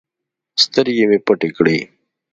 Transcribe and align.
سترگې 0.63 1.03
مې 1.09 1.17
پټې 1.25 1.49
کړې. 1.57 1.77